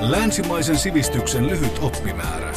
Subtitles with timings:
[0.00, 2.52] Länsimaisen sivistyksen lyhyt oppimäärä.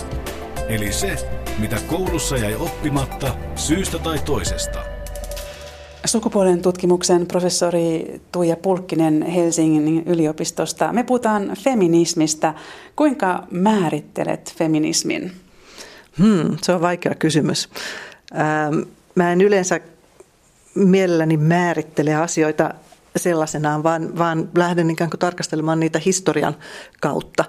[0.67, 1.15] Eli se,
[1.59, 4.79] mitä koulussa jäi oppimatta syystä tai toisesta.
[6.05, 10.93] Sukupuolen tutkimuksen professori Tuija Pulkkinen Helsingin yliopistosta.
[10.93, 12.53] Me puhutaan feminismistä.
[12.95, 15.31] Kuinka määrittelet feminismin?
[16.17, 17.69] Hmm, se on vaikea kysymys.
[18.33, 18.79] Ähm,
[19.15, 19.79] mä en yleensä
[20.75, 22.73] mielelläni määrittele asioita
[23.15, 26.55] sellaisenaan, vaan, vaan lähden ikään kuin tarkastelemaan niitä historian
[27.01, 27.45] kautta.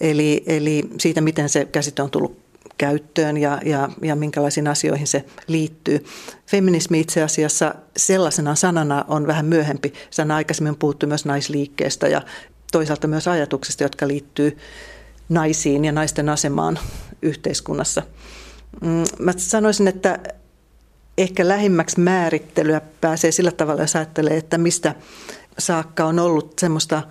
[0.00, 5.24] Eli, eli siitä, miten se käsite on tullut käyttöön ja, ja, ja minkälaisiin asioihin se
[5.46, 6.04] liittyy.
[6.46, 9.92] Feminismi itse asiassa sellaisena sanana on vähän myöhempi.
[10.10, 12.22] Sana aikaisemmin puhuttu myös naisliikkeestä ja
[12.72, 14.58] toisaalta myös ajatuksista, jotka liittyy
[15.28, 16.78] naisiin ja naisten asemaan
[17.22, 18.02] yhteiskunnassa.
[18.80, 20.18] Mm, mä sanoisin, että
[21.18, 24.94] ehkä lähimmäksi määrittelyä pääsee sillä tavalla, jos ajattelee, että mistä
[25.58, 27.02] saakka on ollut semmoista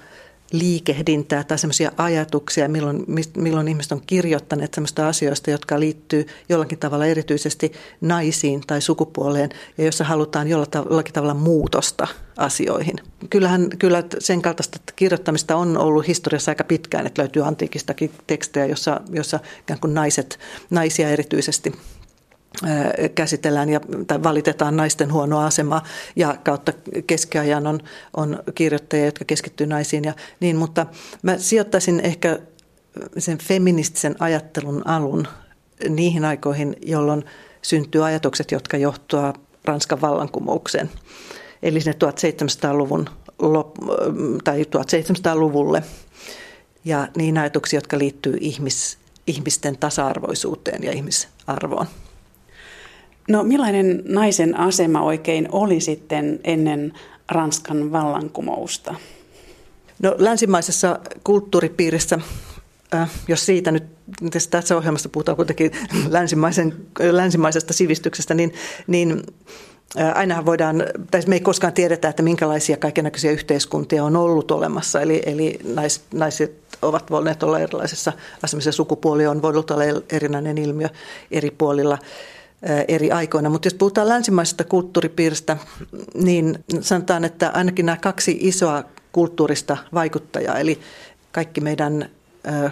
[0.52, 3.06] liikehdintää tai semmoisia ajatuksia, milloin,
[3.38, 9.86] milloin ihmiset on kirjoittaneet semmoista asioista, jotka liittyy jollakin tavalla erityisesti naisiin tai sukupuoleen ja
[9.86, 12.96] jossa halutaan jollakin tavalla muutosta asioihin.
[13.30, 19.02] Kyllähän kyllä sen kaltaista kirjoittamista on ollut historiassa aika pitkään, että löytyy antiikistakin tekstejä, jossa,
[19.10, 21.74] jossa ikään kuin naiset, naisia erityisesti
[23.16, 25.84] käsitellään ja, tai valitetaan naisten huonoa asemaa
[26.16, 26.74] ja kautta
[27.08, 27.80] keskiajan on,
[28.18, 30.86] on kirjoittajia, jotka keskittyy naisiin ja niin, mutta
[31.22, 32.40] mä sijoittaisin ehkä
[33.18, 35.28] sen feministisen ajattelun alun
[35.90, 37.26] niihin aikoihin, jolloin
[37.62, 39.34] syntyy ajatukset, jotka johtua
[39.66, 40.90] Ranskan vallankumoukseen.
[41.64, 43.10] Eli sinne 1700-luvun
[44.44, 45.84] tai 1700-luvulle
[46.86, 48.98] ja niin ajatuksia, jotka liittyy ihmis,
[49.28, 51.88] ihmisten tasa-arvoisuuteen ja ihmisarvoon.
[53.28, 56.94] No millainen naisen asema oikein oli sitten ennen
[57.32, 58.96] Ranskan vallankumousta?
[60.02, 62.20] No länsimaisessa kulttuuripiirissä,
[62.94, 63.84] äh, jos siitä nyt
[64.50, 65.72] tässä ohjelmassa puhutaan kuitenkin
[66.10, 66.76] länsimaisen,
[67.12, 68.54] länsimaisesta sivistyksestä, niin,
[68.88, 69.24] niin
[70.00, 75.02] äh, ainahan voidaan, tai me ei koskaan tiedetä, että minkälaisia kaikenlaisia yhteiskuntia on ollut olemassa.
[75.02, 78.14] Eli, eli nais, naiset ovat voineet olla erilaisessa
[78.44, 80.90] asemassa, sukupuoli on voinut olla erinäinen ilmiö
[81.32, 81.98] eri puolilla
[82.88, 83.50] eri aikoina.
[83.50, 85.58] Mutta jos puhutaan länsimaisesta kulttuuripiiristä,
[86.14, 90.80] niin sanotaan, että ainakin nämä kaksi isoa kulttuurista vaikuttajaa, eli
[91.32, 92.10] kaikki meidän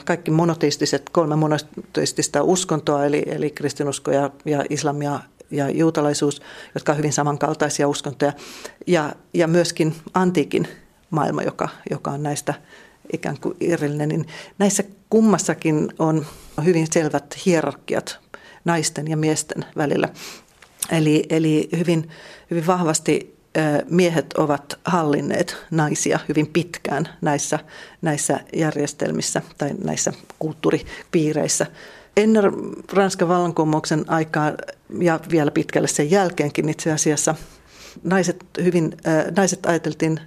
[0.05, 5.19] kaikki monoteistiset, kolme monoteistista uskontoa, eli, eli kristinusko ja, ja islamia
[5.51, 6.41] ja juutalaisuus,
[6.75, 8.33] jotka ovat hyvin samankaltaisia uskontoja,
[8.87, 10.67] ja, ja myöskin antiikin
[11.09, 12.53] maailma, joka, joka on näistä
[13.13, 14.25] ikään kuin erillinen, niin
[14.57, 16.25] näissä kummassakin on
[16.65, 18.19] hyvin selvät hierarkiat
[18.65, 20.09] naisten ja miesten välillä.
[20.91, 22.09] Eli, eli hyvin,
[22.51, 23.35] hyvin vahvasti
[23.89, 27.59] miehet ovat hallinneet naisia hyvin pitkään näissä,
[28.01, 31.65] näissä järjestelmissä tai näissä kulttuuripiireissä.
[32.17, 32.43] Ennen
[32.93, 34.51] Ranskan vallankumouksen aikaa
[34.99, 37.35] ja vielä pitkälle sen jälkeenkin itse asiassa
[38.03, 38.97] naiset, hyvin,
[39.37, 40.19] naiset ajateltiin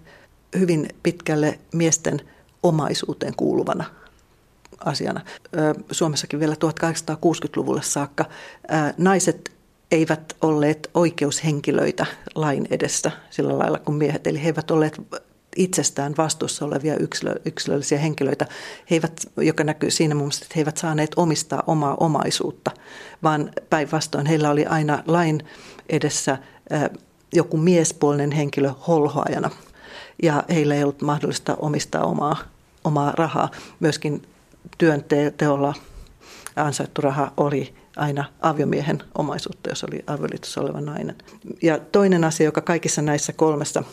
[0.59, 2.21] hyvin pitkälle miesten
[2.63, 3.85] omaisuuteen kuuluvana
[4.85, 5.21] asiana.
[5.91, 8.25] Suomessakin vielä 1860-luvulle saakka
[8.99, 9.53] naiset
[9.91, 14.27] eivät olleet oikeushenkilöitä lain edessä sillä lailla kuin miehet.
[14.27, 15.01] Eli he eivät olleet
[15.57, 18.47] itsestään vastuussa olevia yksilö, yksilöllisiä henkilöitä,
[18.91, 22.71] he eivät, joka näkyy siinä muun muassa, että he eivät saaneet omistaa omaa omaisuutta,
[23.23, 25.43] vaan päinvastoin heillä oli aina lain
[25.89, 26.39] edessä
[27.33, 29.51] joku miespuolinen henkilö holhoajana
[30.23, 32.37] ja heillä ei ollut mahdollista omistaa omaa,
[32.85, 33.51] omaa rahaa.
[33.81, 34.23] Myöskin
[34.79, 35.75] työnteolla
[36.57, 41.17] ansaittu raha oli aina aviomiehen omaisuutta, jos oli avioliitossa oleva nainen.
[41.63, 43.85] Ja toinen asia, joka kaikissa näissä kolmessa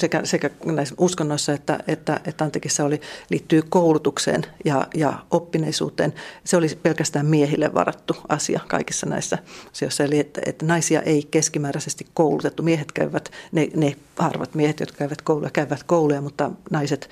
[0.00, 3.00] sekä, sekä näissä uskonnoissa että, että, että Antikissa oli,
[3.30, 6.14] liittyy koulutukseen ja, ja oppineisuuteen.
[6.44, 9.38] Se oli pelkästään miehille varattu asia kaikissa näissä
[9.72, 10.04] asioissa.
[10.04, 12.62] Eli että, että naisia ei keskimääräisesti koulutettu.
[12.62, 17.10] Miehet käyvät, ne, ne harvat miehet, jotka käyvät kouluja, käyvät kouluja, mutta naiset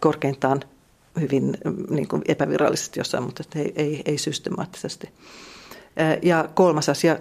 [0.00, 0.60] korkeintaan
[1.20, 5.08] hyvin mm, niin kuin epävirallisesti jossain, mutta ei, ei, ei systemaattisesti.
[6.22, 7.18] Ja kolmas asia,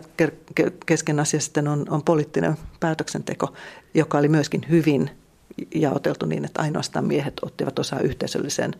[0.85, 3.53] kesken asia sitten on, on poliittinen päätöksenteko,
[3.93, 5.09] joka oli myöskin hyvin
[5.75, 8.75] jaoteltu niin, että ainoastaan miehet ottivat osaa yhteisölliseen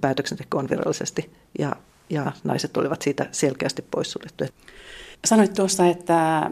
[0.00, 1.76] päätöksentekoon virallisesti ja,
[2.10, 4.50] ja naiset olivat siitä selkeästi poissuljettuja.
[5.24, 6.50] Sanoit tuossa, että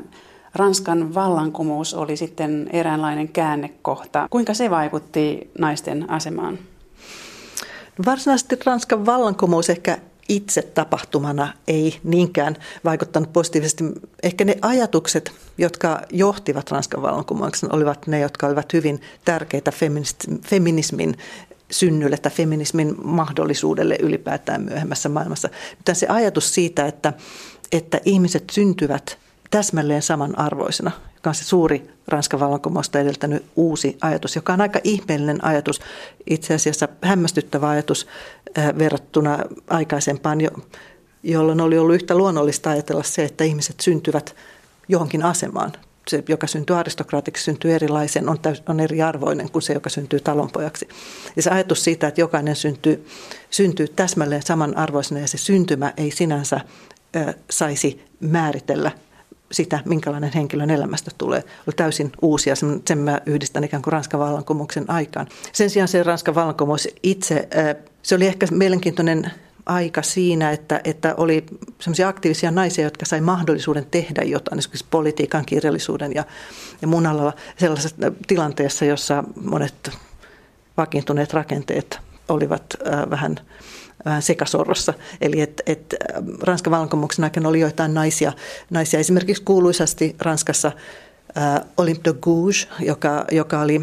[0.55, 4.27] Ranskan vallankumous oli sitten eräänlainen käännekohta.
[4.31, 6.59] Kuinka se vaikutti naisten asemaan?
[8.07, 9.99] Varsinaisesti Ranskan vallankumous ehkä
[10.29, 13.85] itse tapahtumana ei niinkään vaikuttanut positiivisesti.
[14.23, 19.73] Ehkä ne ajatukset, jotka johtivat Ranskan vallankumouksen, olivat ne, jotka olivat hyvin tärkeitä
[20.43, 21.17] feminismin
[21.71, 25.49] synnylle tai feminismin mahdollisuudelle ylipäätään myöhemmässä maailmassa.
[25.77, 27.13] Mutta se ajatus siitä, että,
[27.73, 29.19] että ihmiset syntyvät
[29.51, 35.45] täsmälleen samanarvoisena, joka on se suuri Ranskan vallankumousta edeltänyt uusi ajatus, joka on aika ihmeellinen
[35.45, 35.81] ajatus,
[36.27, 38.07] itse asiassa hämmästyttävä ajatus
[38.59, 39.39] äh, verrattuna
[39.71, 40.39] aikaisempaan,
[41.23, 44.37] jolloin oli ollut yhtä luonnollista ajatella se, että ihmiset syntyvät
[44.89, 45.73] johonkin asemaan.
[46.09, 50.89] Se, joka syntyy aristokraatiksi, syntyy erilaisen, on, täys, on eriarvoinen kuin se, joka syntyy talonpojaksi.
[51.37, 53.07] Ja se ajatus siitä, että jokainen syntyy,
[53.51, 56.61] syntyy täsmälleen samanarvoisena ja se syntymä ei sinänsä
[57.17, 58.91] ö, saisi määritellä
[59.53, 62.55] sitä, minkälainen henkilön elämästä tulee, oli täysin uusia.
[62.87, 65.27] Sen mä yhdistän ikään kuin Ranskan vallankumouksen aikaan.
[65.53, 67.49] Sen sijaan se Ranskan vallankumous itse,
[68.03, 69.31] se oli ehkä mielenkiintoinen
[69.67, 71.47] aika siinä, että, että oli
[71.81, 76.25] sellaisia aktiivisia naisia, jotka sai mahdollisuuden tehdä jotain, esimerkiksi politiikan, kirjallisuuden ja,
[76.83, 77.97] ja mun alalla sellaisessa
[78.27, 79.91] tilanteessa, jossa monet
[80.77, 81.99] vakiintuneet rakenteet
[82.29, 83.41] olivat äh, vähän
[84.21, 84.95] sekasorrossa.
[85.21, 85.95] Eli että et
[86.43, 88.33] Ranskan vallankumouksen aikana oli joitain naisia,
[88.71, 90.73] naisia esimerkiksi kuuluisasti Ranskassa
[91.77, 93.81] Olympe de Gouges, joka, joka oli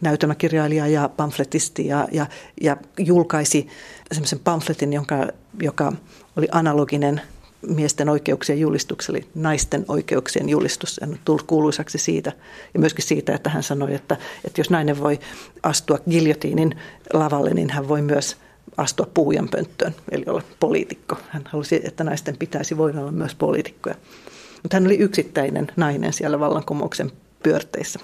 [0.00, 2.26] näytelmäkirjailija ja pamfletisti ja, ja,
[2.60, 3.68] ja julkaisi
[4.12, 5.26] semmoisen pamfletin, jonka,
[5.62, 5.92] joka
[6.36, 7.20] oli analoginen
[7.68, 11.00] miesten oikeuksien julistukselle, naisten oikeuksien julistus.
[11.02, 12.32] On tullut kuuluisaksi siitä
[12.74, 15.18] ja myöskin siitä, että hän sanoi, että, että jos nainen voi
[15.62, 16.78] astua giljotiinin
[17.12, 18.36] lavalle, niin hän voi myös
[18.76, 21.16] astua puhujan pönttöön, eli olla poliitikko.
[21.28, 23.94] Hän halusi, että naisten pitäisi voida olla myös poliitikkoja.
[24.62, 27.10] Mutta hän oli yksittäinen nainen siellä vallankumouksen
[27.42, 28.00] pyörteissä.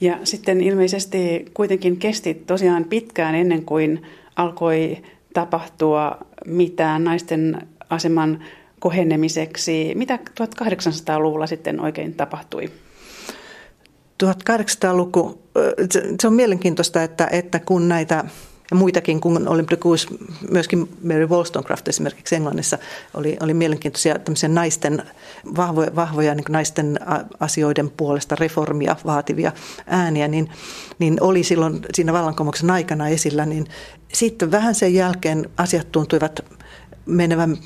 [0.00, 4.02] Ja sitten ilmeisesti kuitenkin kesti tosiaan pitkään ennen kuin
[4.36, 5.02] alkoi
[5.34, 8.44] tapahtua mitään naisten aseman
[8.78, 9.92] kohennemiseksi.
[9.94, 12.70] Mitä 1800-luvulla sitten oikein tapahtui?
[14.24, 15.42] 1800-luku,
[16.20, 18.24] se on mielenkiintoista, että, että kun näitä
[18.70, 19.84] ja muitakin kuin Olympic
[20.50, 22.78] myöskin Mary Wollstonecraft esimerkiksi Englannissa
[23.14, 24.14] oli, oli mielenkiintoisia
[24.48, 25.02] naisten,
[25.56, 26.98] vahvoja, vahvoja niin naisten
[27.40, 29.52] asioiden puolesta reformia vaativia
[29.86, 30.50] ääniä, niin,
[30.98, 33.66] niin oli silloin siinä vallankumouksen aikana esillä, niin
[34.12, 36.40] sitten vähän sen jälkeen asiat tuntuivat
[37.06, 37.58] menevän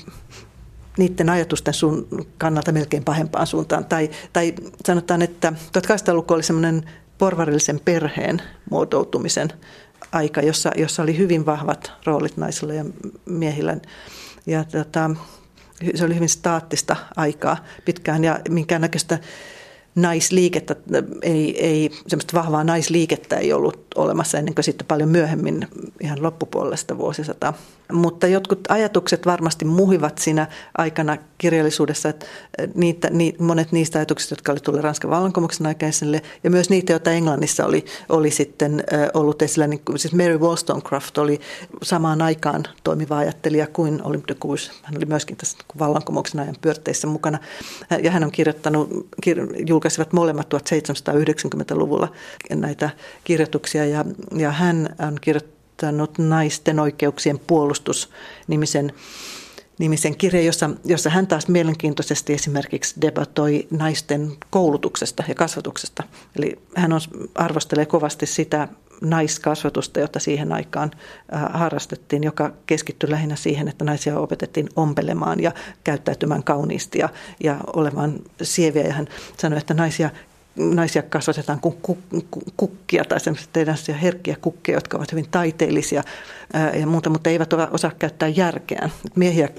[0.97, 2.07] niiden ajatusten sun
[2.37, 3.85] kannalta melkein pahempaan suuntaan.
[3.85, 4.53] Tai, tai
[4.85, 9.49] sanotaan, että 1800-luku oli semmoinen porvarillisen perheen muotoutumisen
[10.11, 12.85] aika, jossa, jossa oli hyvin vahvat roolit naisilla ja
[13.25, 13.77] miehillä.
[14.45, 15.09] Ja tota,
[15.95, 19.19] se oli hyvin staattista aikaa pitkään ja minkäännäköistä
[19.95, 20.75] naisliikettä,
[21.21, 25.67] ei, ei, semmoista vahvaa naisliikettä ei ollut olemassa ennen kuin sitten paljon myöhemmin
[26.01, 27.53] ihan loppupuolesta sitä vuosisataa.
[27.91, 30.47] Mutta jotkut ajatukset varmasti muhivat siinä
[30.77, 32.25] aikana kirjallisuudessa, että
[32.75, 37.11] niitä, ni, monet niistä ajatuksista, jotka oli tullut Ranskan vallankumouksen aikaiselle, ja myös niitä, joita
[37.11, 41.39] Englannissa oli, oli sitten ollut esillä, niin siis Mary Wollstonecraft oli
[41.83, 44.71] samaan aikaan toimiva ajattelija kuin Olympe de Gouges.
[44.83, 47.39] Hän oli myöskin tässä vallankumouksen ajan pyörteissä mukana,
[48.03, 49.47] ja hän on kirjoittanut, kir,
[49.83, 52.11] julkaisivat molemmat 1790-luvulla
[52.55, 52.89] näitä
[53.23, 58.09] kirjoituksia, ja, ja hän on kirjoittanut Naisten oikeuksien puolustus
[58.47, 58.93] nimisen,
[59.79, 66.03] nimisen kirjan, jossa, jossa hän taas mielenkiintoisesti esimerkiksi debatoi naisten koulutuksesta ja kasvatuksesta.
[66.35, 67.01] Eli hän on,
[67.35, 68.67] arvostelee kovasti sitä
[69.01, 70.91] naiskasvatusta, jota siihen aikaan
[71.53, 75.51] harrastettiin, joka keskittyi lähinnä siihen, että naisia opetettiin ompelemaan ja
[75.83, 77.09] käyttäytymään kauniisti ja,
[77.43, 78.83] ja olemaan sieviä.
[78.83, 79.07] Ja hän
[79.37, 80.09] sanoi, että naisia
[80.55, 81.77] naisia kasvatetaan kuin
[82.57, 86.03] kukkia tai semmoisia herkkiä kukkia, jotka ovat hyvin taiteellisia
[86.79, 88.91] ja muuta, mutta eivät osaa käyttää järkeään.
[89.15, 89.49] Miehiä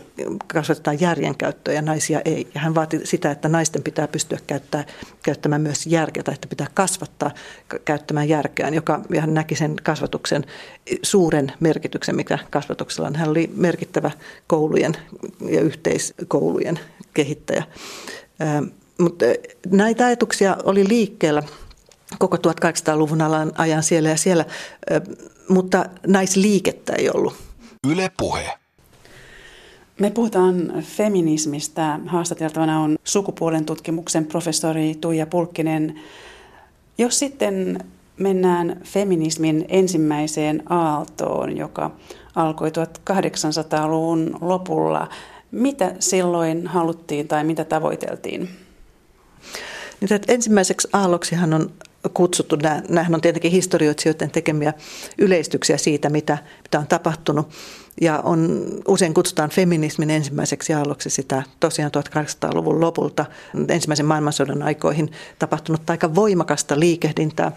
[0.47, 2.49] kasvatetaan järjen käyttöön ja naisia ei.
[2.55, 4.85] Ja hän vaati sitä, että naisten pitää pystyä käyttää,
[5.23, 7.31] käyttämään myös järkeä tai että pitää kasvattaa
[7.85, 10.45] käyttämään järkeään, joka ja hän näki sen kasvatuksen
[11.03, 13.17] suuren merkityksen, mikä kasvatuksella on.
[13.17, 14.11] Hän oli merkittävä
[14.47, 14.97] koulujen
[15.51, 16.81] ja yhteiskoulujen
[17.15, 17.65] kehittäjä.
[18.99, 19.25] Mutta
[19.71, 21.43] näitä ajatuksia oli liikkeellä
[22.19, 23.19] koko 1800-luvun
[23.59, 24.45] ajan siellä ja siellä,
[25.49, 27.35] mutta naisliikettä ei ollut.
[27.91, 28.51] Yle puhe.
[30.01, 32.01] Me puhutaan feminismistä.
[32.07, 36.01] Haastateltavana on sukupuolen tutkimuksen professori Tuija Pulkkinen.
[36.99, 37.85] Jos sitten
[38.17, 41.91] mennään feminismin ensimmäiseen aaltoon, joka
[42.35, 45.09] alkoi 1800-luvun lopulla,
[45.51, 48.49] mitä silloin haluttiin tai mitä tavoiteltiin?
[50.01, 51.71] Niin ensimmäiseksi aalloksihan on
[52.15, 52.57] kutsuttu.
[52.89, 54.73] Nämähän on tietenkin historioitsijoiden tekemiä
[55.19, 57.49] yleistyksiä siitä, mitä, mitä on tapahtunut.
[58.01, 63.27] Ja on, usein kutsutaan feminismin ensimmäiseksi aalloksi sitä tosiaan 1800-luvun lopulta
[63.69, 67.53] ensimmäisen maailmansodan aikoihin tapahtunut aika voimakasta liikehdintää,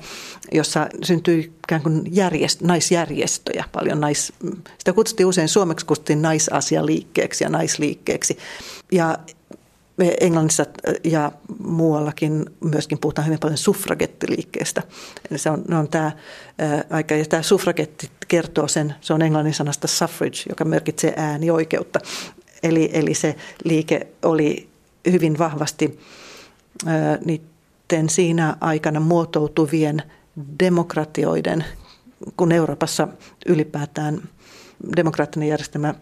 [0.52, 4.02] jossa syntyi ikään kuin järjest, naisjärjestöjä paljon.
[4.02, 4.34] Nais,
[4.78, 8.38] sitä kutsuttiin usein suomeksi kutsuttiin naisasialiikkeeksi ja naisliikkeeksi.
[8.92, 9.18] Ja
[10.20, 10.66] Englannissa
[11.04, 14.84] ja muuallakin myöskin puhutaan hyvin paljon suffragettiliikkeestä.
[15.36, 16.12] Se on, on tämä
[16.90, 22.00] aika, ja tämä suffragetti kertoo sen, se on englannin sanasta suffrage, joka merkitsee äänioikeutta.
[22.64, 24.70] Eli, eli se liike oli
[25.12, 26.00] hyvin vahvasti
[27.26, 30.04] niiden siinä aikana muotoutuvien
[30.60, 31.66] demokratioiden,
[32.38, 33.08] kun Euroopassa
[33.46, 34.22] ylipäätään
[34.96, 35.94] demokraattinen järjestelmä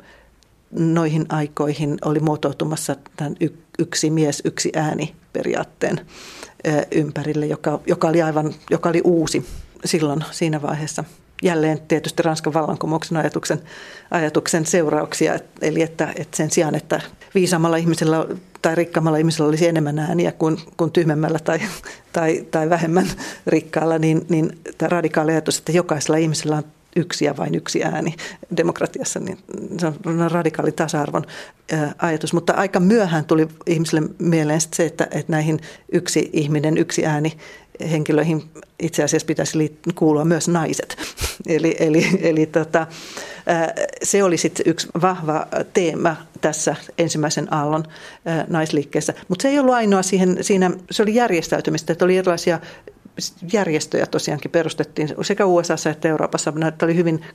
[0.72, 3.36] noihin aikoihin oli muotoutumassa tämän
[3.80, 6.02] yksi mies, yksi ääni periaatteen
[6.92, 9.46] ympärille, joka, joka oli aivan joka oli uusi
[9.86, 11.04] silloin siinä vaiheessa.
[11.44, 13.62] Jälleen tietysti Ranskan vallankumouksen ajatuksen,
[14.12, 17.02] ajatuksen seurauksia, eli että, että sen sijaan, että
[17.36, 18.28] viisaamalla ihmisellä
[18.62, 21.60] tai rikkaammalla ihmisellä olisi enemmän ääniä kuin, kuin tyhmemmällä tai,
[22.14, 23.08] tai, tai vähemmän
[23.48, 26.64] rikkaalla, niin, niin tämä radikaali ajatus, että jokaisella ihmisellä on
[26.96, 28.16] yksi ja vain yksi ääni
[28.58, 29.38] demokratiassa, niin
[29.78, 31.26] se on radikaali tasa-arvon
[31.98, 32.34] ajatus.
[32.34, 35.60] Mutta aika myöhään tuli ihmisille mieleen se, että, että näihin
[35.92, 37.38] yksi ihminen, yksi ääni
[37.92, 38.44] henkilöihin
[38.80, 40.98] itse asiassa pitäisi kuulua myös naiset.
[41.48, 42.88] eli eli, eli tota,
[44.04, 47.84] se oli sitten yksi vahva teema tässä ensimmäisen aallon
[48.48, 49.14] naisliikkeessä.
[49.28, 52.60] Mutta se ei ollut ainoa siihen, siinä, se oli järjestäytymistä, että oli erilaisia
[53.54, 56.52] järjestöjä tosiaankin perustettiin sekä USA että Euroopassa.
[56.52, 57.26] Näitä oli hyvin,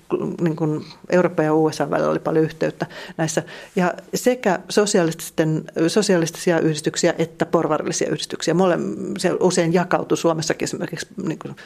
[0.40, 3.42] niin kuin Eurooppa ja USA välillä oli paljon yhteyttä näissä.
[3.76, 8.54] Ja sekä sosiaalisten, sosiaalistisia yhdistyksiä että porvarillisia yhdistyksiä.
[8.54, 8.78] Mole,
[9.18, 11.56] se usein jakautui Suomessakin esimerkiksi niin kuin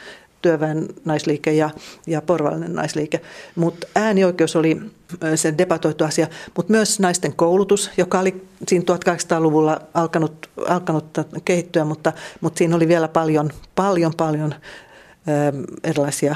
[0.41, 1.69] työväen naisliike ja,
[2.07, 3.21] ja porvallinen naisliike.
[3.55, 4.81] Mutta äänioikeus oli
[5.35, 11.05] se debatoitu asia, mutta myös naisten koulutus, joka oli siinä 1800-luvulla alkanut, alkanut
[11.45, 14.55] kehittyä, mutta, mutta siinä oli vielä paljon, paljon, paljon
[15.83, 16.35] erilaisia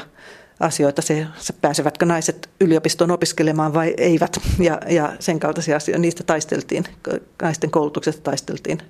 [0.59, 6.23] asioita, se, se pääsevätkö naiset yliopistoon opiskelemaan vai eivät, ja, ja sen kaltaisia asioita, niistä
[6.23, 6.83] taisteltiin,
[7.41, 8.81] naisten koulutuksesta taisteltiin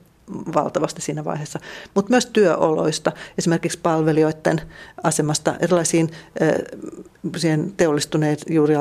[0.55, 1.59] valtavasti siinä vaiheessa,
[1.95, 4.61] mutta myös työoloista, esimerkiksi palvelijoiden
[5.03, 6.11] asemasta, erilaisiin
[7.37, 8.75] siihen teollistuneet, juuri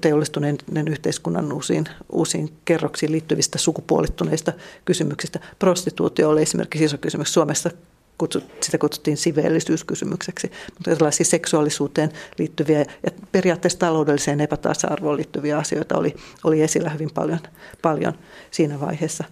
[0.00, 4.52] teollistuneiden yhteiskunnan uusiin, uusiin kerroksiin liittyvistä sukupuolittuneista
[4.84, 5.40] kysymyksistä.
[5.58, 7.70] Prostituutio oli esimerkiksi iso kysymys Suomessa
[8.18, 16.14] kutsut, sitä kutsuttiin siveellisyyskysymykseksi, mutta erilaisia seksuaalisuuteen liittyviä ja periaatteessa taloudelliseen epätasa-arvoon liittyviä asioita oli,
[16.44, 17.38] oli esillä hyvin paljon,
[17.82, 18.12] paljon
[18.50, 19.24] siinä vaiheessa.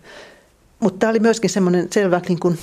[0.80, 2.58] Mutta tämä oli myöskin semmoinen selvä niin kuin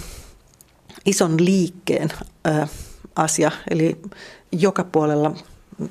[1.06, 2.10] ison liikkeen
[2.46, 2.68] ää,
[3.16, 3.98] asia, eli
[4.52, 5.36] joka puolella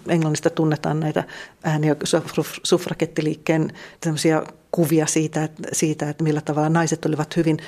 [0.09, 1.25] Englannista tunnetaan näitä
[1.65, 1.97] ääni- ja
[2.63, 3.73] suffragettiliikkeen
[4.77, 7.59] kuvia siitä että, siitä, että millä tavalla naiset olivat hyvin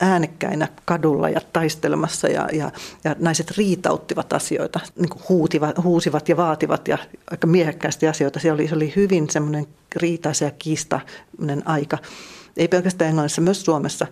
[0.00, 2.70] äänekkäinä kadulla ja taistelemassa ja, ja,
[3.04, 6.98] ja naiset riitauttivat asioita, niin kuin huutivat, huusivat ja vaativat ja
[7.30, 8.40] aika miehekkäästi asioita.
[8.40, 11.98] Se oli, se oli hyvin semmoinen riitaisa ja kiistainen aika.
[12.56, 14.06] Ei pelkästään Englannissa, myös Suomessa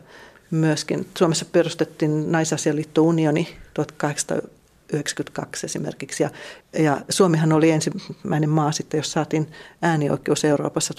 [0.50, 1.06] myöskin.
[1.18, 6.22] Suomessa perustettiin naisasialiitto unioni 1892 esimerkiksi.
[6.22, 6.30] Ja,
[6.78, 9.50] ja Suomihan oli ensimmäinen maa sitten, jos saatiin
[9.82, 10.94] äänioikeus Euroopassa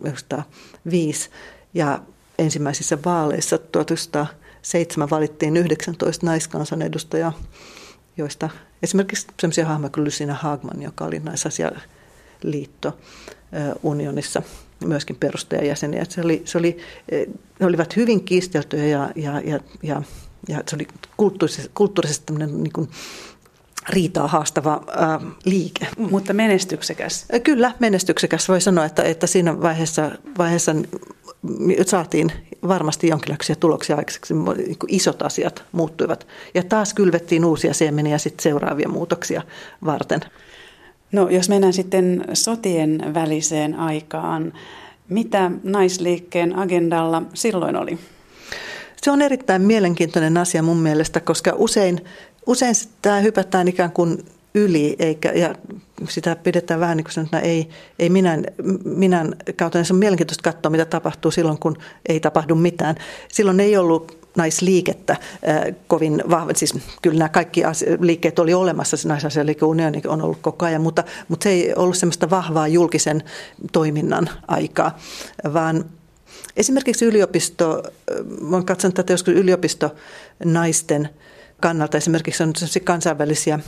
[0.00, 1.30] 1905.
[1.74, 2.00] Ja
[2.38, 7.38] ensimmäisissä vaaleissa 1907 valittiin 19 naiskansanedustajaa,
[8.16, 8.50] joista
[8.82, 12.98] esimerkiksi sellaisia hahmoja kuin Lucina Hagman, joka oli naisasialiitto
[13.82, 14.42] unionissa–
[14.86, 16.04] myöskin perustajajäseniä.
[16.08, 16.76] Se oli, se oli,
[17.60, 20.02] ne olivat hyvin kiisteltyjä ja, ja, ja, ja,
[20.48, 22.88] ja se oli kulttuurisesti, kulttuurisesti niin kuin
[23.90, 25.86] riitaa haastava ää, liike.
[25.98, 27.26] Mutta menestyksekäs.
[27.44, 28.48] Kyllä, menestyksekäs.
[28.48, 30.72] Voi sanoa, että, että siinä vaiheessa, vaiheessa
[31.86, 32.32] saatiin
[32.68, 34.34] varmasti jonkinlaisia tuloksia aikaiseksi.
[34.34, 36.26] Niin isot asiat muuttuivat.
[36.54, 39.42] Ja taas kylvettiin uusia siemeniä sitten seuraavia muutoksia
[39.84, 40.20] varten.
[41.12, 44.52] No jos mennään sitten sotien väliseen aikaan,
[45.08, 47.98] mitä naisliikkeen agendalla silloin oli?
[49.02, 52.04] Se on erittäin mielenkiintoinen asia mun mielestä, koska usein,
[52.46, 55.54] usein tämä hypätään ikään kuin yli, eikä, ja
[56.08, 57.68] sitä pidetään vähän niin kuin että ei,
[57.98, 58.38] ei minä,
[58.84, 59.84] minä kautta.
[59.84, 61.78] Se on mielenkiintoista katsoa, mitä tapahtuu silloin, kun
[62.08, 62.96] ei tapahdu mitään.
[63.28, 65.16] Silloin ei ollut naisliikettä
[65.86, 66.54] kovin vahva.
[66.54, 67.62] Siis kyllä nämä kaikki
[68.00, 71.96] liikkeet oli olemassa, se naisasialiike unioni on ollut koko ajan, mutta, mutta se ei ollut
[71.96, 73.22] semmoista vahvaa julkisen
[73.72, 74.98] toiminnan aikaa,
[75.52, 75.84] vaan
[76.56, 77.82] esimerkiksi yliopisto,
[78.50, 79.94] olen katsonut tätä joskus yliopisto
[80.44, 81.08] naisten
[81.60, 81.96] kannalta.
[81.96, 82.52] Esimerkiksi on
[82.84, 83.58] kansainvälisiä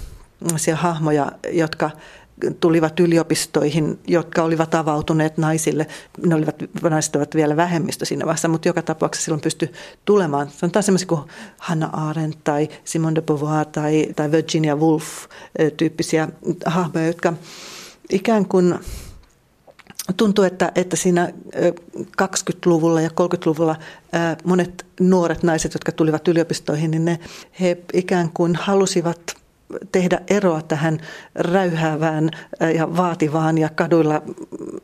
[0.75, 1.91] hahmoja, jotka
[2.61, 5.87] tulivat yliopistoihin, jotka olivat avautuneet naisille.
[6.27, 9.73] Ne olivat, naiset ovat vielä vähemmistö siinä vaiheessa, mutta joka tapauksessa silloin pystyi
[10.05, 10.51] tulemaan.
[10.51, 11.21] Sanotaan sellaisia kuin
[11.59, 15.07] Hannah Arendt tai Simone de Beauvoir tai, tai Virginia Woolf
[15.77, 16.29] tyyppisiä
[16.67, 17.33] hahmoja, jotka
[18.11, 18.75] ikään kuin
[20.17, 21.33] tuntuu, että, että siinä
[22.23, 23.77] 20-luvulla ja 30-luvulla
[24.45, 27.19] monet nuoret naiset, jotka tulivat yliopistoihin, niin ne,
[27.61, 29.42] he ikään kuin halusivat
[29.93, 31.01] tehdä eroa tähän
[31.35, 32.31] räyhäävään
[32.75, 34.23] ja vaativaan ja kaduilla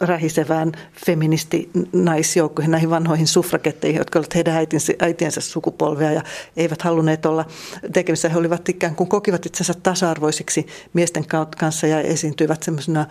[0.00, 0.72] rähisevään
[1.06, 6.22] feministinaisjoukkoihin, näihin vanhoihin suffragetteihin, jotka olivat heidän äitinsä, äitiensä sukupolvea ja
[6.56, 7.44] eivät halunneet olla
[7.92, 8.28] tekemisissä.
[8.28, 11.24] He olivat ikään kuin kokivat itsensä tasa-arvoisiksi miesten
[11.58, 13.06] kanssa ja esiintyivät semmoisena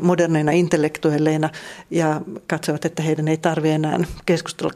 [0.00, 1.50] moderneina intellektuelleina
[1.90, 4.72] ja katsovat, että heidän ei tarvitse enää keskustella,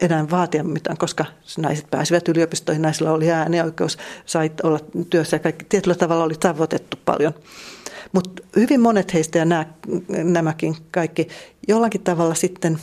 [0.00, 1.24] enää vaatia mitään, koska
[1.58, 6.96] naiset pääsivät yliopistoihin, naisilla oli äänioikeus, sai olla työssä ja kaikki tietyllä tavalla oli tavoitettu
[7.04, 7.34] paljon.
[8.12, 9.66] Mutta hyvin monet heistä ja nämä,
[10.08, 11.28] nämäkin kaikki
[11.68, 12.78] jollakin tavalla sitten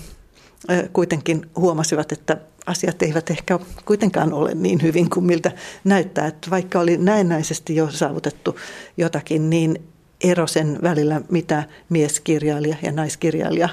[0.94, 5.52] kuitenkin huomasivat, että asiat eivät ehkä kuitenkaan ole niin hyvin kuin miltä
[5.84, 6.28] näyttää.
[6.28, 8.60] Että vaikka oli näennäisesti jo saavutettu
[8.98, 9.82] jotakin, niin
[10.24, 13.70] ero sen välillä, mitä mieskirjailija ja naiskirjailija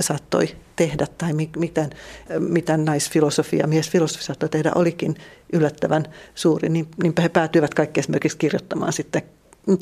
[0.00, 0.48] saattoi
[0.80, 1.90] tehdä tai miten,
[2.38, 5.14] mitä naisfilosofia miesfilosofia saattoi tehdä, olikin
[5.52, 6.68] yllättävän suuri.
[6.68, 9.22] Niin, niinpä he päätyivät kaikki esimerkiksi kirjoittamaan sitten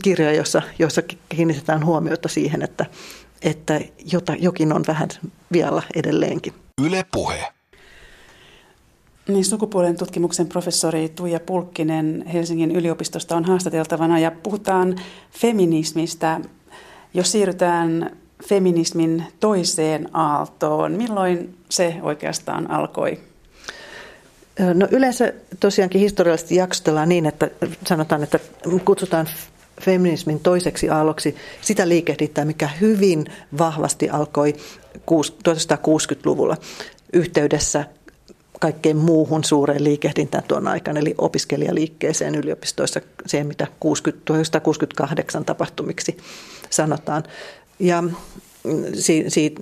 [0.02, 2.86] kirjoja, jossa, jossa kiinnitetään huomiota siihen, että,
[3.42, 3.80] että
[4.12, 5.08] jota, jokin on vähän
[5.52, 6.54] vielä edelleenkin.
[6.86, 7.52] Yle puhe.
[9.28, 14.96] Niin, sukupuolen tutkimuksen professori Tuija Pulkkinen Helsingin yliopistosta on haastateltavana ja puhutaan
[15.30, 16.40] feminismistä.
[17.14, 23.20] Jos siirrytään feminismin toiseen aaltoon, milloin se oikeastaan alkoi?
[24.74, 27.50] No yleensä tosiaankin historiallisesti jaksotellaan niin, että
[27.86, 28.38] sanotaan, että
[28.84, 29.28] kutsutaan
[29.82, 33.26] feminismin toiseksi aalloksi sitä liikehdintää, mikä hyvin
[33.58, 34.54] vahvasti alkoi
[34.96, 36.56] 1960-luvulla
[37.12, 37.84] yhteydessä
[38.60, 46.16] kaikkeen muuhun suureen liikehdintään tuon aikana, eli opiskelijaliikkeeseen yliopistoissa, siihen mitä 60, 1968 tapahtumiksi
[46.70, 47.22] sanotaan.
[47.78, 48.04] Ja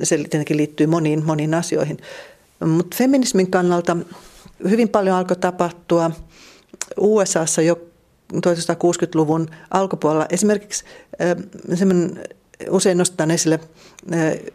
[0.07, 1.99] se tietenkin liittyy moniin, moniin asioihin.
[2.67, 3.97] Mutta feminismin kannalta
[4.71, 6.11] hyvin paljon alkoi tapahtua
[7.01, 7.81] USAssa jo
[8.35, 10.27] 1960-luvun alkupuolella.
[10.31, 10.85] Esimerkiksi
[12.71, 13.61] usein nostetaan esille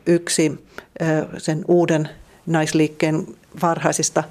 [0.05, 0.65] yksi
[1.38, 2.09] sen uuden
[2.45, 3.27] naisliikkeen
[3.62, 4.23] varhaisista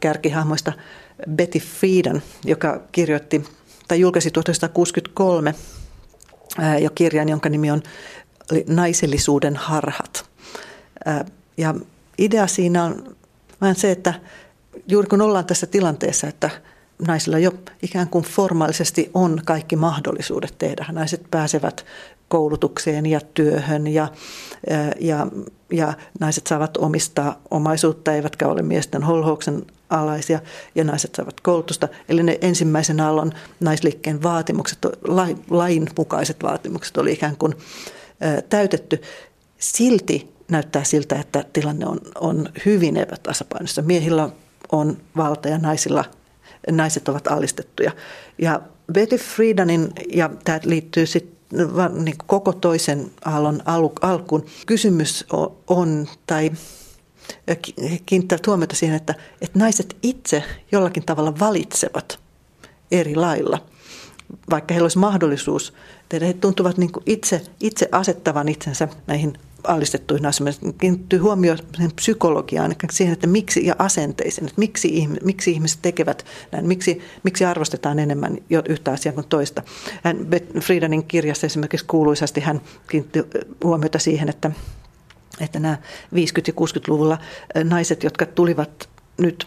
[0.00, 0.72] kärkihahmoista
[1.30, 3.44] Betty Friedan, joka kirjoitti
[3.88, 5.54] tai julkaisi 1963
[6.80, 7.82] jo kirjan, jonka nimi on
[8.66, 10.24] Naisellisuuden harhat.
[11.56, 11.74] Ja
[12.18, 13.16] idea siinä on
[13.60, 14.14] vähän se, että
[14.88, 16.50] juuri kun ollaan tässä tilanteessa, että
[17.06, 17.52] naisilla jo
[17.82, 20.86] ikään kuin formaalisesti on kaikki mahdollisuudet tehdä.
[20.92, 21.84] Naiset pääsevät
[22.28, 24.08] koulutukseen ja työhön ja,
[25.00, 25.26] ja,
[25.72, 30.40] ja naiset saavat omistaa omaisuutta, eivätkä ole miesten holhouksen alaisia
[30.74, 31.88] ja naiset saavat koulutusta.
[32.08, 34.78] Eli ne ensimmäisen aallon naisliikkeen vaatimukset,
[35.50, 37.54] lain mukaiset vaatimukset oli ikään kuin
[38.48, 39.02] täytetty.
[39.58, 43.82] Silti näyttää siltä, että tilanne on, on hyvin epätasapainossa.
[43.82, 44.28] Miehillä
[44.72, 46.04] on valta ja naisilla,
[46.70, 47.92] naiset ovat alistettuja.
[48.38, 48.60] Ja
[48.92, 51.32] Betty Friedanin, ja tämä liittyy sitten
[52.04, 53.62] niin koko toisen aallon
[54.00, 55.26] alkuun, kysymys
[55.66, 56.50] on, tai
[58.06, 62.18] kiinnittää huomiota siihen, että, että naiset itse jollakin tavalla valitsevat
[62.90, 63.66] eri lailla.
[64.50, 65.72] Vaikka heillä olisi mahdollisuus
[66.12, 69.32] tehdä, he tuntuvat niin itse, itse asettavan itsensä näihin
[69.64, 70.74] alistettuihin asioihin.
[70.78, 71.58] Kiinnittyy huomioon
[71.96, 77.98] psykologiaan, siihen, että miksi ja asenteisiin, että miksi, miksi ihmiset tekevät näin, miksi, miksi arvostetaan
[77.98, 79.62] enemmän yhtä asiaa kuin toista.
[80.04, 80.26] Hän,
[80.60, 83.20] Friedanin kirjassa esimerkiksi kuuluisasti hän kiinnitti
[83.64, 84.50] huomiota siihen, että
[85.40, 85.78] että nämä
[86.14, 87.18] 50- ja 60-luvulla
[87.64, 89.46] naiset, jotka tulivat nyt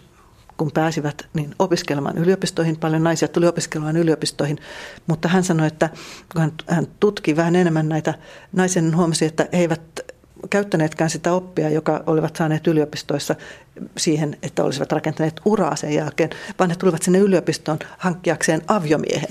[0.58, 2.78] kun pääsivät niin opiskelemaan yliopistoihin.
[2.80, 4.58] Paljon naisia tuli opiskelemaan yliopistoihin,
[5.08, 5.90] mutta hän sanoi, että
[6.34, 8.14] kun hän, tutki vähän enemmän näitä,
[8.54, 9.82] naisen huomasi, että he eivät
[10.50, 13.36] käyttäneetkään sitä oppia, joka olivat saaneet yliopistoissa
[13.98, 19.30] siihen, että olisivat rakentaneet uraa sen jälkeen, vaan he tulivat sinne yliopistoon hankkiakseen aviomiehen.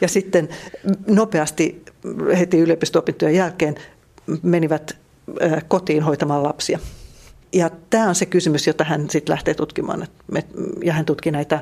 [0.00, 0.48] Ja sitten
[1.06, 1.84] nopeasti
[2.38, 3.74] heti yliopisto-opintojen jälkeen
[4.42, 4.96] menivät
[5.68, 6.78] kotiin hoitamaan lapsia.
[7.52, 10.06] Ja tämä on se kysymys, jota hän sitten lähtee tutkimaan.
[10.84, 11.60] Ja hän tutki näitä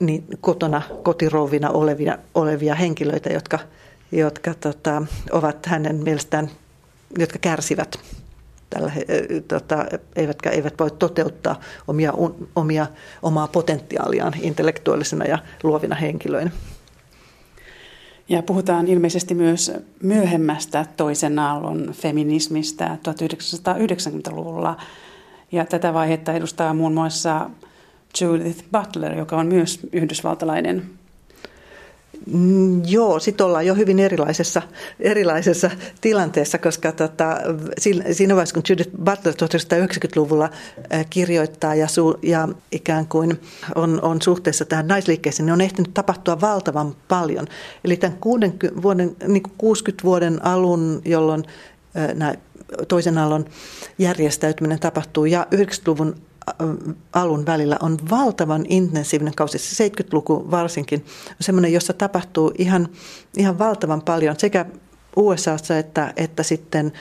[0.00, 3.58] niin kotona kotirouvina olevia, olevia henkilöitä, jotka,
[4.12, 6.50] jotka tota, ovat hänen mielestään,
[7.18, 7.98] jotka kärsivät
[8.70, 8.92] tällä,
[9.48, 12.12] tota, eivätkä eivät voi toteuttaa omia,
[12.56, 12.86] omia,
[13.22, 16.50] omaa potentiaaliaan intellektuaalisena ja luovina henkilöinä.
[18.28, 24.76] Ja puhutaan ilmeisesti myös myöhemmästä toisen aallon feminismistä 1990-luvulla.
[25.52, 27.50] Ja tätä vaihetta edustaa muun muassa
[28.20, 30.82] Judith Butler, joka on myös yhdysvaltalainen
[32.86, 34.62] joo, sitten ollaan jo hyvin erilaisessa,
[35.00, 37.36] erilaisessa tilanteessa, koska tota,
[38.12, 40.50] siinä vaiheessa, kun Judith Butler 1990-luvulla
[41.10, 43.40] kirjoittaa ja, su, ja ikään kuin
[43.74, 47.46] on, on suhteessa tähän naisliikkeeseen, niin on ehtinyt tapahtua valtavan paljon.
[47.84, 51.44] Eli tämän 60 vuoden, niin 60 vuoden alun, jolloin
[52.88, 53.44] toisen alun
[53.98, 56.16] järjestäytyminen tapahtuu, ja 90-luvun
[57.12, 59.58] alun välillä on valtavan intensiivinen kausi.
[59.58, 62.88] 70-luku varsinkin on semmoinen, jossa tapahtuu ihan,
[63.36, 64.66] ihan valtavan paljon sekä
[65.16, 66.92] USAssa että, että sitten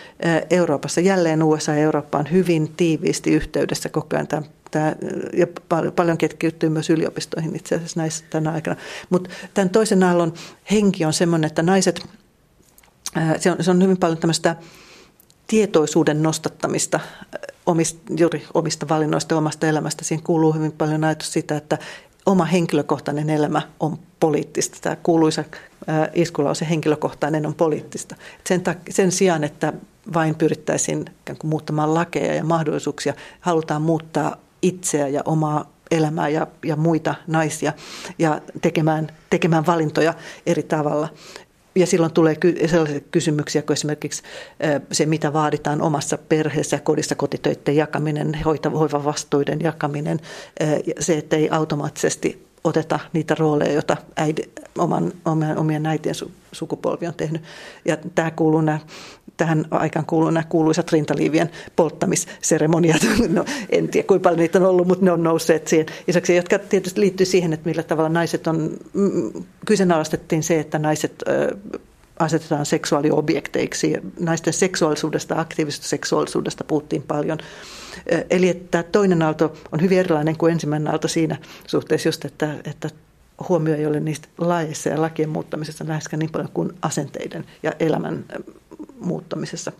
[0.49, 1.01] Euroopassa.
[1.01, 4.27] Jälleen USA ja Eurooppa on hyvin tiiviisti yhteydessä koko ajan.
[4.27, 4.95] Tämä, tämä,
[5.33, 5.47] ja
[5.95, 8.75] paljon ketkiytyy myös yliopistoihin itse asiassa näissä tänä aikana.
[9.09, 10.33] Mutta tämän toisen aallon
[10.71, 12.05] henki on semmoinen, että naiset,
[13.37, 14.55] se on, se on hyvin paljon tämmöistä
[15.47, 16.99] tietoisuuden nostattamista
[17.65, 20.03] omista, juuri omista valinnoista ja omasta elämästä.
[20.03, 21.77] Siinä kuuluu hyvin paljon ajatus sitä, että
[22.25, 24.77] oma henkilökohtainen elämä on poliittista.
[24.81, 25.43] Tämä kuuluisa
[26.13, 28.15] iskulause henkilökohtainen on poliittista.
[28.47, 29.73] Sen, sen sijaan, että
[30.13, 31.05] vain pyrittäisiin
[31.43, 37.73] muuttamaan lakeja ja mahdollisuuksia, halutaan muuttaa itseä ja omaa elämää ja, ja muita naisia
[38.19, 40.13] ja tekemään, tekemään valintoja
[40.45, 41.09] eri tavalla
[41.75, 44.23] ja silloin tulee sellaisia kysymyksiä kuin esimerkiksi
[44.91, 48.37] se, mitä vaaditaan omassa perheessä, kodissa kotitöiden jakaminen,
[48.73, 50.19] hoivavastuiden jakaminen,
[50.99, 54.41] se, että ei automaattisesti oteta niitä rooleja, joita äidi,
[54.77, 56.15] oman, omien, omien äitien
[56.51, 57.41] sukupolvi on tehnyt.
[57.85, 58.79] Ja tämä kuuluu nämä,
[59.37, 63.01] tähän aikaan kuuluu nämä kuuluisat rintaliivien polttamisseremoniat.
[63.29, 66.59] No, en tiedä, kuinka paljon niitä on ollut, mutta ne on nousseet siihen isoksi, jotka
[66.59, 71.23] tietysti liittyy siihen, että millä tavalla naiset on, mm, kyseenalaistettiin se, että naiset
[72.23, 73.93] asetetaan seksuaaliobjekteiksi.
[74.19, 77.37] Naisten seksuaalisuudesta, aktiivisesta seksuaalisuudesta puhuttiin paljon.
[78.29, 82.89] Eli että toinen aalto on hyvin erilainen kuin ensimmäinen aalto siinä suhteessa just, että, että
[83.49, 88.25] huomio ei ole niistä laeissa ja lakien muuttamisessa läheskään niin paljon kuin asenteiden ja elämän
[88.99, 89.71] muuttamisessa.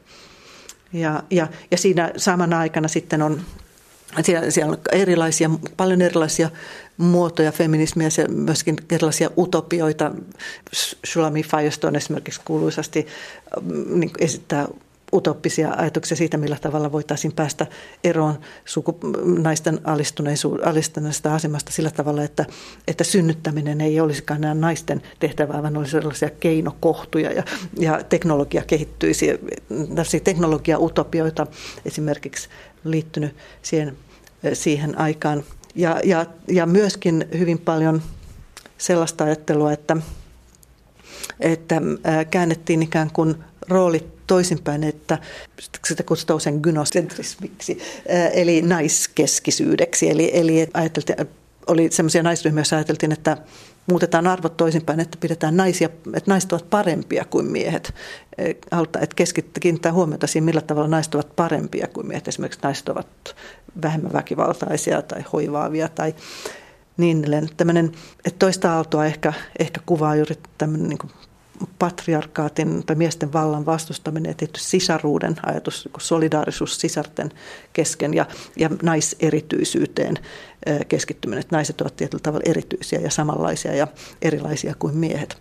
[0.93, 3.41] Ja, ja, ja siinä samana aikana sitten on
[4.21, 6.49] siellä, siellä on erilaisia, paljon erilaisia
[6.97, 10.11] muotoja feminismiä, ja myöskin erilaisia utopioita.
[11.05, 13.07] Shulami Firestone esimerkiksi kuuluisasti
[13.89, 14.67] niin esittää
[15.13, 17.67] utoppisia ajatuksia siitä, millä tavalla voitaisiin päästä
[18.03, 18.99] eroon suku,
[19.39, 19.79] naisten
[20.63, 22.45] alistuneesta asemasta sillä tavalla, että,
[22.87, 27.43] että synnyttäminen ei olisikaan enää naisten tehtävää, vaan olisi sellaisia keinokohtuja ja,
[27.79, 29.39] ja teknologia kehittyisi.
[29.87, 31.47] Tällaisia teknologia-utopioita
[31.85, 32.49] esimerkiksi
[32.83, 33.97] liittynyt siihen,
[34.53, 35.43] siihen aikaan.
[35.75, 38.01] Ja, ja, ja myöskin hyvin paljon
[38.77, 39.97] sellaista ajattelua, että,
[41.39, 41.81] että
[42.31, 43.35] käännettiin ikään kuin
[43.69, 45.17] roolit toisinpäin, että
[45.87, 47.79] sitä kutsutaan usein gynocentrismiksi,
[48.33, 50.09] eli naiskeskisyydeksi.
[50.09, 51.27] Eli, eli ajateltiin,
[51.67, 53.37] oli sellaisia naisryhmiä, joissa ajateltiin, että
[53.87, 57.93] muutetaan arvot toisinpäin, että pidetään naisia, että naiset ovat parempia kuin miehet.
[59.01, 62.27] Että kiinnittää huomiota siihen, millä tavalla naiset ovat parempia kuin miehet.
[62.27, 63.07] Esimerkiksi naiset ovat
[63.83, 66.15] vähemmän väkivaltaisia tai hoivaavia tai
[66.97, 67.49] niin edelleen.
[67.57, 67.91] Tämmöinen,
[68.25, 71.11] että toista aaltoa ehkä, ehkä kuvaa juuri tämmöinen niin
[71.79, 77.31] patriarkaatin tai miesten vallan vastustaminen ja tietysti sisaruuden ajatus, solidaarisuus sisarten
[77.73, 80.15] kesken ja, ja naiserityisyyteen
[80.87, 83.87] keskittyminen, että naiset ovat tietyllä tavalla erityisiä ja samanlaisia ja
[84.21, 85.37] erilaisia kuin miehet.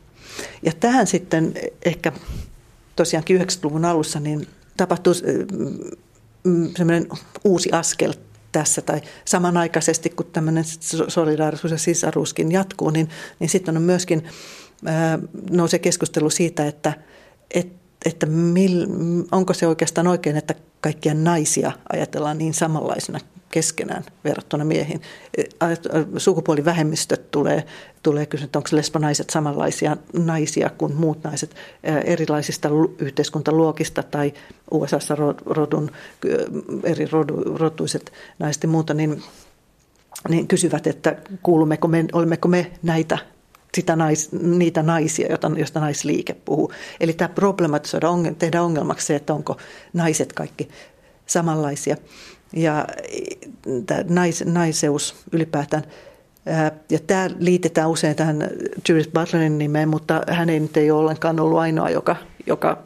[0.63, 1.55] Ja tähän sitten
[1.85, 2.13] ehkä
[2.97, 5.15] tosiaankin 90-luvun alussa niin tapahtui
[6.77, 7.09] semmoinen
[7.45, 8.13] uusi askel
[8.53, 10.65] tässä tai samanaikaisesti kun tämmöinen
[11.09, 13.09] solidaarisuus ja sisaruuskin jatkuu, niin,
[13.39, 14.29] niin sitten on myöskin
[15.51, 16.93] nousee keskustelu siitä, että,
[17.55, 18.87] että että mil,
[19.33, 23.19] onko se oikeastaan oikein, että kaikkia naisia ajatellaan niin samanlaisena
[23.51, 25.01] keskenään verrattuna miehiin.
[26.17, 27.65] Sukupuolivähemmistöt tulee,
[28.03, 31.57] tulee kysyä, että onko lesbonaiset samanlaisia naisia kuin muut naiset
[32.05, 32.69] erilaisista
[32.99, 34.33] yhteiskuntaluokista tai
[34.71, 35.17] USAssa
[35.47, 35.91] rodun,
[36.85, 39.23] eri rodu, rotuiset naiset ja muuta, niin,
[40.29, 43.19] niin kysyvät, että kuulummeko me, olemmeko me näitä
[43.77, 46.73] sitä nais, niitä naisia, joita, joista naisliike puhuu.
[47.01, 48.09] Eli tämä problematisoida,
[48.39, 49.57] tehdä ongelmaksi se, että onko
[49.93, 50.69] naiset kaikki
[51.27, 51.97] samanlaisia.
[52.53, 52.87] Ja
[53.87, 55.83] tämä nais, naiseus ylipäätään.
[56.91, 58.51] Ja tämä liitetään usein tähän
[58.89, 62.83] Judith Butlerin nimeen, mutta hän ei nyt ole ollenkaan ollut ainoa, joka, joka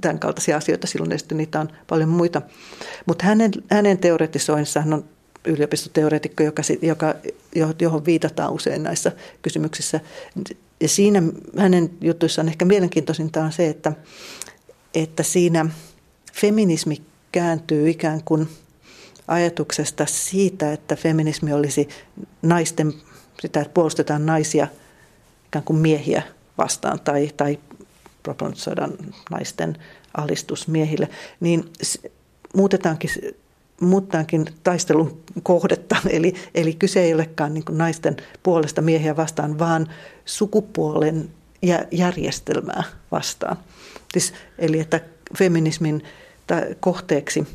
[0.00, 2.42] tämän kaltaisia asioita silloin, ja sitten niitä on paljon muita.
[3.06, 5.04] Mutta hänen, hänen teoretisoinsa, hän on
[5.44, 7.14] yliopistoteoreetikko, joka, joka,
[7.80, 10.00] johon viitataan usein näissä kysymyksissä.
[10.80, 11.22] Ja siinä
[11.58, 13.92] hänen jutuissaan ehkä mielenkiintoisinta on se, että,
[14.94, 15.66] että siinä
[16.32, 17.02] feminismi
[17.32, 18.48] kääntyy ikään kuin
[19.28, 21.88] ajatuksesta siitä, että feminismi olisi
[22.42, 22.94] naisten,
[23.42, 24.68] sitä, että puolustetaan naisia
[25.46, 26.22] ikään kuin miehiä
[26.58, 27.58] vastaan tai, tai
[28.22, 28.92] propagandisoidaan
[29.30, 29.78] naisten
[30.16, 31.08] alistus miehille,
[31.40, 31.72] niin
[32.54, 33.10] muutetaankin
[33.84, 35.96] muuttaankin taistelun kohdetta.
[36.10, 39.88] Eli, eli kyse ei olekaan niin naisten puolesta miehiä vastaan, vaan
[40.24, 41.30] sukupuolen
[41.90, 43.56] järjestelmää vastaan.
[44.12, 45.00] Siis, eli että
[45.38, 46.02] feminismin
[46.80, 47.46] kohteeksi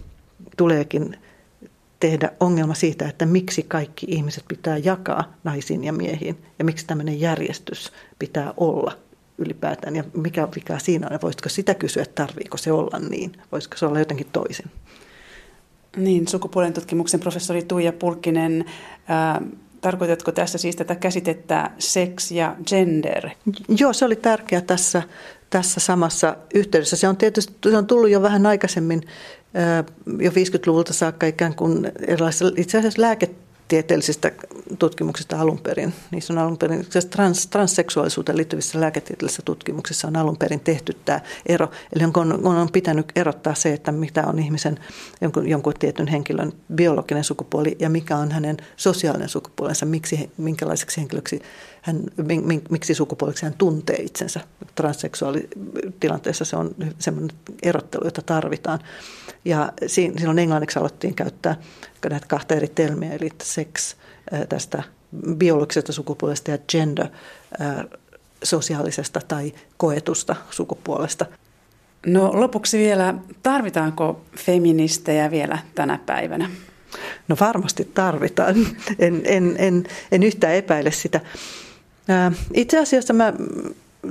[0.57, 1.17] tuleekin
[1.99, 7.19] tehdä ongelma siitä, että miksi kaikki ihmiset pitää jakaa naisiin ja miehiin ja miksi tämmöinen
[7.19, 8.97] järjestys pitää olla
[9.37, 13.31] ylipäätään ja mikä vika siinä on ja voisitko sitä kysyä, että tarviiko se olla niin,
[13.51, 14.71] voisiko se olla jotenkin toisin.
[15.95, 18.65] Niin, sukupuolen tutkimuksen professori Tuija Pulkkinen,
[19.07, 19.41] ää,
[19.81, 23.29] tarkoitatko tässä siis tätä käsitettä sex ja gender?
[23.79, 25.01] Joo, se oli tärkeä tässä,
[25.49, 26.95] tässä samassa yhteydessä.
[26.95, 29.01] Se on tietysti se on tullut jo vähän aikaisemmin,
[29.53, 29.83] ää,
[30.19, 34.31] jo 50-luvulta saakka ikään kuin erilaisissa, itse asiassa lääket tieteellisistä
[34.79, 35.93] tutkimuksista alun perin.
[36.11, 41.71] Niissä on alun perin, trans, transseksuaalisuuteen liittyvissä lääketieteellisissä tutkimuksissa on alun perin tehty tämä ero.
[41.95, 44.79] Eli on, on pitänyt erottaa se, että mitä on ihmisen,
[45.21, 51.41] jonkun, jonkun tietyn henkilön biologinen sukupuoli ja mikä on hänen sosiaalinen sukupuolensa, miksi, minkälaiseksi henkilöksi
[51.87, 52.03] hän,
[52.69, 54.39] miksi sukupuoleksi hän tuntee itsensä.
[54.75, 58.79] Transseksuaalitilanteessa se on semmoinen erottelu, jota tarvitaan.
[59.45, 61.55] Ja silloin englanniksi aloittiin käyttää
[62.09, 63.95] näitä kahta eri termiä, eli sex
[64.49, 64.83] tästä
[65.35, 67.07] biologisesta sukupuolesta ja gender
[68.43, 71.25] sosiaalisesta tai koetusta sukupuolesta.
[72.05, 76.49] No lopuksi vielä, tarvitaanko feministejä vielä tänä päivänä?
[77.27, 78.55] No varmasti tarvitaan.
[78.99, 81.21] En, en, en, en yhtään epäile sitä.
[82.53, 83.33] Itse asiassa mä,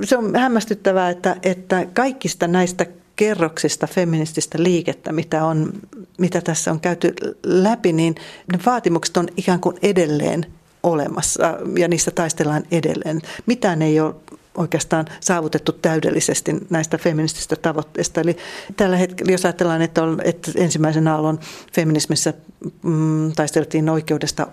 [0.03, 5.73] se on hämmästyttävää, että, että kaikista näistä kerroksista feminististä liikettä, mitä, on,
[6.17, 8.15] mitä tässä on käyty läpi, niin
[8.53, 10.45] ne vaatimukset on ikään kuin edelleen
[10.83, 13.21] olemassa ja niissä taistellaan edelleen.
[13.45, 14.15] Mitään ei ole
[14.57, 18.21] oikeastaan saavutettu täydellisesti näistä feminististä tavoitteista.
[18.21, 18.37] Eli
[18.77, 21.39] tällä hetkellä, jos ajatellaan, että, on, että ensimmäisen aallon
[21.73, 22.33] feminismissä
[22.83, 24.47] mm, taisteltiin oikeudesta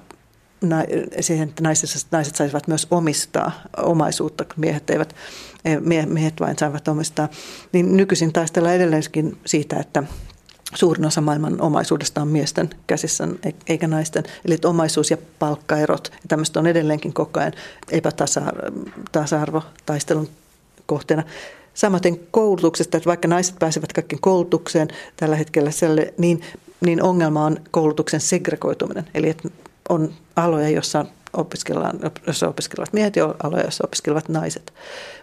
[1.20, 5.14] siihen, että naiset, naiset saisivat myös omistaa omaisuutta, miehet, eivät,
[6.06, 7.28] miehet vain saavat omistaa,
[7.72, 10.02] niin nykyisin taistellaan edelleenkin siitä, että
[10.74, 13.28] suurin osa maailman omaisuudesta on miesten käsissä
[13.66, 14.24] eikä naisten.
[14.44, 17.52] Eli omaisuus- ja palkkaerot ja tämmöistä on edelleenkin koko ajan
[17.90, 20.28] epätasa-arvo taistelun
[20.86, 21.22] kohteena.
[21.74, 25.70] Samaten koulutuksesta, että vaikka naiset pääsevät kaikkiin koulutukseen tällä hetkellä,
[26.18, 26.40] niin,
[26.80, 29.04] niin ongelma on koulutuksen segregoituminen.
[29.14, 29.48] Eli että
[29.88, 34.74] on aloja, joissa opiskellaan, jossa opiskelevat miehet ja aloja, joissa opiskelevat naiset.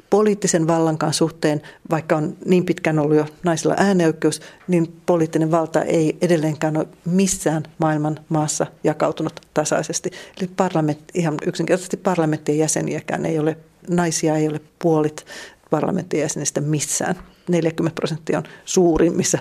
[0.10, 6.18] Poliittisen vallankaan suhteen, vaikka on niin pitkään ollut jo naisilla äänioikeus, niin poliittinen valta ei
[6.22, 10.12] edelleenkään ole missään maailman maassa jakautunut tasaisesti.
[10.40, 13.58] Eli parlament, ihan yksinkertaisesti parlamenttien jäseniäkään ei ole,
[13.90, 15.26] naisia ei ole puolit
[15.70, 17.16] parlamenttien jäsenistä missään.
[17.50, 19.40] 40 prosenttia on suurin, missä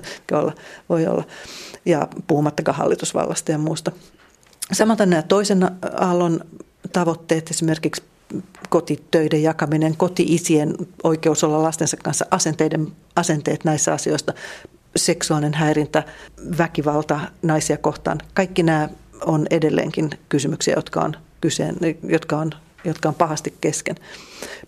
[0.88, 1.24] voi olla.
[1.84, 3.92] Ja puhumattakaan hallitusvallasta ja muusta.
[4.72, 6.40] Samaten nämä toisen aallon
[6.92, 8.02] tavoitteet, esimerkiksi
[8.68, 14.32] kotitöiden jakaminen, koti-isien oikeus olla lastensa kanssa, asenteiden, asenteet näissä asioista,
[14.96, 16.02] seksuaalinen häirintä,
[16.58, 18.18] väkivalta naisia kohtaan.
[18.34, 18.88] Kaikki nämä
[19.26, 21.76] on edelleenkin kysymyksiä, jotka on, kyseen,
[22.08, 22.50] jotka on,
[22.84, 23.96] jotka on pahasti kesken.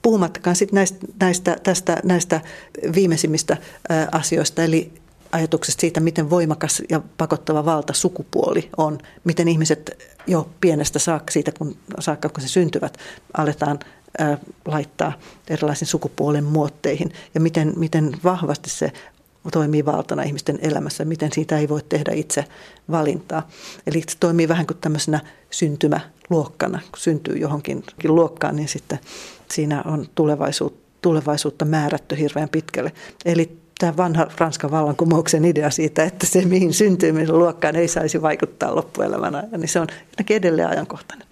[0.03, 2.41] Puhumattakaan sitten näistä, näistä, tästä, näistä
[2.95, 3.57] viimeisimmistä
[4.13, 4.93] asioista, eli
[5.33, 8.99] ajatuksesta siitä, miten voimakas ja pakottava valta sukupuoli on.
[9.25, 12.99] Miten ihmiset jo pienestä saakka, siitä kun, saakka kun se syntyvät,
[13.37, 13.79] aletaan
[14.67, 15.13] laittaa
[15.49, 17.13] erilaisiin sukupuolen muotteihin.
[17.35, 18.93] Ja miten, miten vahvasti se
[19.53, 22.45] toimii valtana ihmisten elämässä, miten siitä ei voi tehdä itse
[22.91, 23.49] valintaa.
[23.87, 26.81] Eli se toimii vähän kuin tämmöisenä syntymäluokkana.
[26.91, 28.99] Kun syntyy johonkin luokkaan, niin sitten
[29.51, 32.93] siinä on tulevaisuutta tulevaisuutta määrätty hirveän pitkälle.
[33.25, 38.77] Eli tämä vanha Ranskan vallankumouksen idea siitä, että se mihin syntymisen luokkaan ei saisi vaikuttaa
[38.77, 39.87] loppuelämän ajan, niin se on
[40.31, 41.29] edelleen ajankohtainen.